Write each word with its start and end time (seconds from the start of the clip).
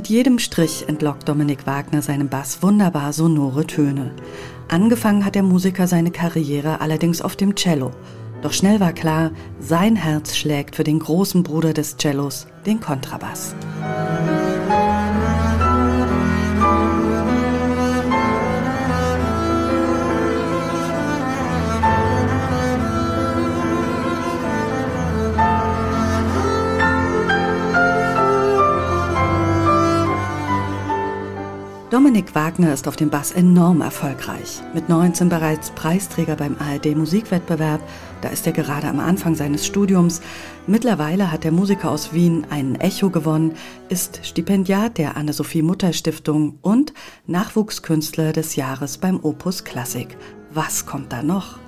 Mit 0.00 0.08
jedem 0.08 0.38
Strich 0.38 0.88
entlockt 0.88 1.28
Dominik 1.28 1.66
Wagner 1.66 2.00
seinem 2.00 2.30
Bass 2.30 2.62
wunderbar 2.62 3.12
sonore 3.12 3.66
Töne. 3.66 4.12
Angefangen 4.66 5.26
hat 5.26 5.34
der 5.34 5.42
Musiker 5.42 5.86
seine 5.86 6.10
Karriere 6.10 6.80
allerdings 6.80 7.20
auf 7.20 7.36
dem 7.36 7.54
Cello. 7.54 7.90
Doch 8.40 8.54
schnell 8.54 8.80
war 8.80 8.94
klar, 8.94 9.30
sein 9.58 9.96
Herz 9.96 10.38
schlägt 10.38 10.74
für 10.74 10.84
den 10.84 11.00
großen 11.00 11.42
Bruder 11.42 11.74
des 11.74 11.98
Cellos, 11.98 12.46
den 12.64 12.80
Kontrabass. 12.80 13.54
Dominik 31.90 32.36
Wagner 32.36 32.72
ist 32.72 32.86
auf 32.86 32.94
dem 32.94 33.10
Bass 33.10 33.32
enorm 33.32 33.80
erfolgreich. 33.80 34.62
Mit 34.72 34.88
19 34.88 35.28
bereits 35.28 35.72
Preisträger 35.72 36.36
beim 36.36 36.54
ARD 36.56 36.94
Musikwettbewerb, 36.94 37.80
da 38.20 38.28
ist 38.28 38.46
er 38.46 38.52
gerade 38.52 38.86
am 38.86 39.00
Anfang 39.00 39.34
seines 39.34 39.66
Studiums. 39.66 40.20
Mittlerweile 40.68 41.32
hat 41.32 41.42
der 41.42 41.50
Musiker 41.50 41.90
aus 41.90 42.12
Wien 42.12 42.46
einen 42.48 42.76
Echo 42.76 43.10
gewonnen, 43.10 43.56
ist 43.88 44.20
Stipendiat 44.22 44.98
der 44.98 45.16
Anne-Sophie 45.16 45.62
Mutter 45.62 45.92
Stiftung 45.92 46.60
und 46.62 46.94
Nachwuchskünstler 47.26 48.32
des 48.32 48.54
Jahres 48.54 48.98
beim 48.98 49.18
Opus 49.24 49.64
Klassik. 49.64 50.16
Was 50.52 50.86
kommt 50.86 51.12
da 51.12 51.24
noch? 51.24 51.58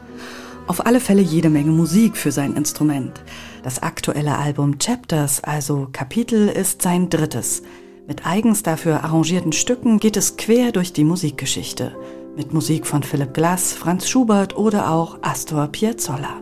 Auf 0.68 0.86
alle 0.86 1.00
Fälle 1.00 1.22
jede 1.22 1.50
Menge 1.50 1.72
Musik 1.72 2.16
für 2.16 2.30
sein 2.30 2.54
Instrument. 2.54 3.20
Das 3.64 3.82
aktuelle 3.82 4.38
Album 4.38 4.78
Chapters, 4.78 5.42
also 5.42 5.88
Kapitel, 5.92 6.46
ist 6.48 6.80
sein 6.80 7.10
drittes. 7.10 7.64
Mit 8.06 8.26
eigens 8.26 8.62
dafür 8.62 9.04
arrangierten 9.04 9.52
Stücken 9.52 9.98
geht 9.98 10.16
es 10.16 10.36
quer 10.36 10.72
durch 10.72 10.92
die 10.92 11.04
Musikgeschichte. 11.04 11.96
Mit 12.36 12.52
Musik 12.52 12.86
von 12.86 13.02
Philipp 13.02 13.34
Glass, 13.34 13.72
Franz 13.72 14.08
Schubert 14.08 14.56
oder 14.56 14.90
auch 14.90 15.18
Astor 15.22 15.68
Piazzolla. 15.68 16.40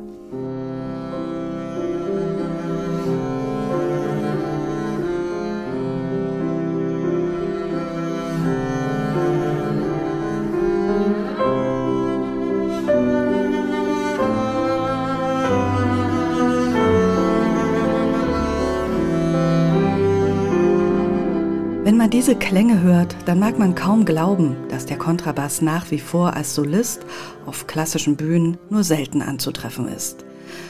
Wenn 21.91 21.97
man 21.97 22.11
diese 22.11 22.37
Klänge 22.37 22.83
hört, 22.83 23.17
dann 23.25 23.41
mag 23.41 23.59
man 23.59 23.75
kaum 23.75 24.05
glauben, 24.05 24.55
dass 24.69 24.87
der 24.87 24.97
Kontrabass 24.97 25.61
nach 25.61 25.91
wie 25.91 25.99
vor 25.99 26.35
als 26.35 26.55
Solist 26.55 27.05
auf 27.47 27.67
klassischen 27.67 28.15
Bühnen 28.15 28.59
nur 28.71 28.85
selten 28.85 29.23
anzutreffen 29.23 29.89
ist. 29.89 30.25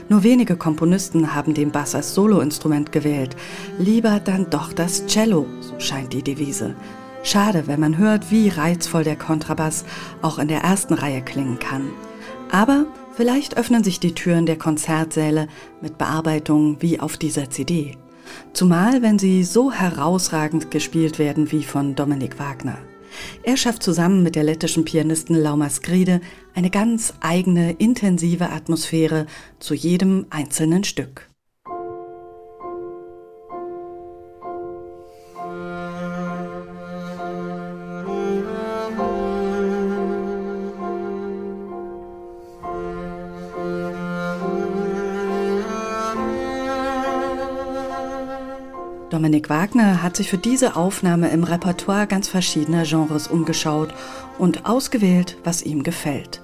Nur 0.09 0.23
wenige 0.23 0.57
Komponisten 0.57 1.35
haben 1.35 1.53
den 1.53 1.73
Bass 1.73 1.95
als 1.95 2.15
Soloinstrument 2.15 2.91
gewählt. 2.91 3.37
Lieber 3.79 4.19
dann 4.19 4.49
doch 4.49 4.73
das 4.73 5.05
Cello, 5.09 5.45
so 5.61 5.79
scheint 5.79 6.15
die 6.15 6.23
Devise. 6.23 6.75
Schade, 7.23 7.65
wenn 7.67 7.81
man 7.81 7.99
hört, 7.99 8.31
wie 8.31 8.49
reizvoll 8.49 9.05
der 9.05 9.17
Kontrabass 9.17 9.85
auch 10.23 10.39
in 10.39 10.49
der 10.49 10.63
ersten 10.63 10.95
Reihe 10.95 11.21
klingen 11.21 11.59
kann. 11.59 11.91
Aber 12.51 12.87
vielleicht 13.15 13.59
öffnen 13.59 13.85
sich 13.85 14.01
die 14.01 14.15
Türen 14.15 14.47
der 14.47 14.57
Konzertsäle 14.57 15.49
mit 15.83 15.99
Bearbeitungen 15.99 16.81
wie 16.81 16.99
auf 16.99 17.19
dieser 17.19 17.51
CD. 17.51 17.99
Zumal, 18.53 19.03
wenn 19.03 19.19
sie 19.19 19.45
so 19.45 19.73
herausragend 19.73 20.71
gespielt 20.71 21.19
werden 21.19 21.53
wie 21.53 21.63
von 21.63 21.95
Dominik 21.95 22.39
Wagner. 22.39 22.79
Er 23.43 23.57
schafft 23.57 23.83
zusammen 23.83 24.23
mit 24.23 24.37
der 24.37 24.45
lettischen 24.45 24.85
Pianistin 24.85 25.37
Lauma 25.37 25.69
Skride 25.69 26.21
eine 26.55 26.71
ganz 26.71 27.15
eigene, 27.21 27.73
intensive 27.73 28.51
Atmosphäre 28.51 29.27
zu 29.59 29.75
jedem 29.75 30.27
einzelnen 30.31 30.85
Stück. 30.85 31.30
Dominik 49.11 49.51
Wagner 49.51 50.05
hat 50.05 50.17
sich 50.17 50.31
für 50.31 50.39
diese 50.39 50.77
Aufnahme 50.77 51.31
im 51.31 51.43
Repertoire 51.43 52.07
ganz 52.07 52.29
verschiedener 52.29 52.85
Genres 52.85 53.27
umgeschaut 53.27 53.93
und 54.39 54.67
ausgewählt, 54.67 55.37
was 55.43 55.63
ihm 55.63 55.83
gefällt. 55.83 56.41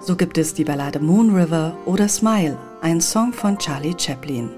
So 0.00 0.16
gibt 0.16 0.38
es 0.38 0.54
die 0.54 0.64
Ballade 0.64 0.98
Moon 0.98 1.34
River 1.36 1.76
oder 1.84 2.08
Smile, 2.08 2.56
ein 2.80 3.02
Song 3.02 3.34
von 3.34 3.58
Charlie 3.58 3.94
Chaplin. 3.98 4.48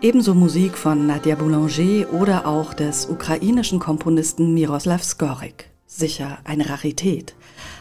Ebenso 0.00 0.34
Musik 0.34 0.78
von 0.78 1.06
Nadia 1.06 1.34
Boulanger 1.34 2.10
oder 2.12 2.46
auch 2.46 2.72
des 2.72 3.06
ukrainischen 3.06 3.78
Komponisten 3.78 4.54
Miroslav 4.54 5.04
Skorik. 5.04 5.68
Sicher 5.86 6.38
eine 6.44 6.70
Rarität. 6.70 7.34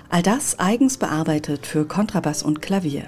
All 0.10 0.24
das 0.24 0.60
eigens 0.60 0.98
bearbeitet 0.98 1.66
für 1.66 1.86
Kontrabass 1.86 2.44
und 2.44 2.62
Klavier. 2.62 3.06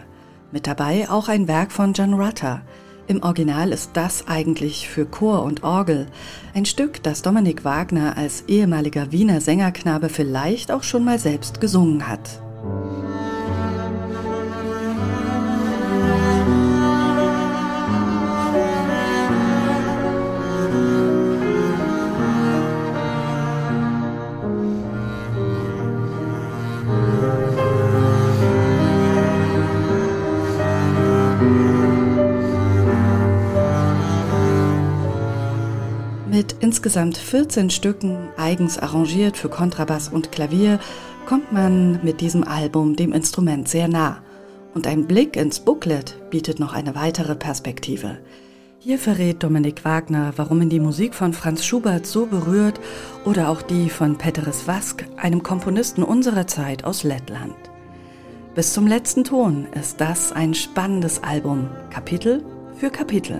Mit 0.53 0.68
dabei 0.68 1.09
auch 1.09 1.28
ein 1.28 1.50
Werk 1.50 1.74
von 1.74 1.91
John 1.91 2.13
Rutter, 2.13 2.62
im 3.07 3.23
Original 3.23 3.72
ist 3.72 3.91
das 3.94 4.28
eigentlich 4.28 4.90
für 4.90 5.06
Chor 5.06 5.44
und 5.44 5.63
Orgel 5.63 6.07
ein 6.53 6.66
Stück, 6.66 7.01
das 7.03 7.22
Dominik 7.22 7.63
Wagner 7.63 8.18
als 8.18 8.44
ehemaliger 8.47 9.12
Wiener 9.12 9.40
Sängerknabe 9.40 10.09
vielleicht 10.09 10.72
auch 10.72 10.84
schon 10.84 11.06
mal 11.06 11.18
selbst 11.18 11.62
gesungen 11.62 12.07
hat. 12.07 12.41
Insgesamt 36.67 37.17
14 37.17 37.69
Stücken, 37.69 38.28
eigens 38.35 38.78
arrangiert 38.78 39.38
für 39.38 39.47
Kontrabass 39.47 40.09
und 40.09 40.33
Klavier, 40.33 40.81
kommt 41.25 41.53
man 41.53 42.03
mit 42.03 42.19
diesem 42.19 42.44
Album 42.44 42.97
dem 42.97 43.13
Instrument 43.13 43.69
sehr 43.69 43.88
nah. 43.88 44.22
Und 44.73 44.85
ein 44.85 45.07
Blick 45.07 45.38
ins 45.38 45.61
Booklet 45.61 46.17
bietet 46.29 46.59
noch 46.59 46.73
eine 46.73 46.94
weitere 46.94 47.35
Perspektive. 47.35 48.17
Hier 48.79 49.00
verrät 49.00 49.44
Dominik 49.44 49.85
Wagner, 49.85 50.33
warum 50.35 50.61
ihn 50.61 50.69
die 50.69 50.81
Musik 50.81 51.16
von 51.16 51.31
Franz 51.31 51.63
Schubert 51.63 52.06
so 52.06 52.25
berührt 52.25 52.81
oder 53.23 53.47
auch 53.47 53.61
die 53.61 53.89
von 53.89 54.17
Peteris 54.17 54.67
Vask, 54.67 55.06
einem 55.16 55.44
Komponisten 55.44 56.03
unserer 56.03 56.47
Zeit 56.47 56.83
aus 56.83 57.03
Lettland. 57.03 57.56
Bis 58.56 58.73
zum 58.73 58.88
letzten 58.88 59.23
Ton 59.23 59.67
ist 59.73 60.01
das 60.01 60.33
ein 60.33 60.53
spannendes 60.53 61.23
Album, 61.23 61.69
Kapitel 61.91 62.44
für 62.75 62.89
Kapitel. 62.89 63.39